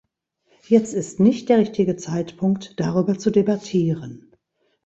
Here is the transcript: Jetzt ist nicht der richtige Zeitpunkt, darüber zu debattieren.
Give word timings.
Jetzt 0.65 0.95
ist 0.95 1.19
nicht 1.19 1.47
der 1.47 1.59
richtige 1.59 1.95
Zeitpunkt, 1.95 2.79
darüber 2.79 3.19
zu 3.19 3.29
debattieren. 3.29 4.31